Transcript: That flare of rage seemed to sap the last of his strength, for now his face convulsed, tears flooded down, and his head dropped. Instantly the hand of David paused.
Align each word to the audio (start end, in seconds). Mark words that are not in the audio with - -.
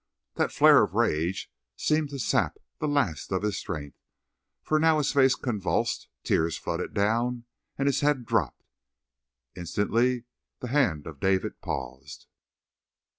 That 0.33 0.51
flare 0.51 0.81
of 0.81 0.95
rage 0.95 1.51
seemed 1.75 2.09
to 2.09 2.17
sap 2.17 2.57
the 2.79 2.87
last 2.87 3.31
of 3.31 3.43
his 3.43 3.59
strength, 3.59 3.99
for 4.63 4.79
now 4.79 4.97
his 4.97 5.13
face 5.13 5.35
convulsed, 5.35 6.09
tears 6.23 6.57
flooded 6.57 6.95
down, 6.95 7.45
and 7.77 7.85
his 7.87 7.99
head 7.99 8.25
dropped. 8.25 8.63
Instantly 9.55 10.23
the 10.59 10.69
hand 10.69 11.05
of 11.05 11.19
David 11.19 11.61
paused. 11.61 12.25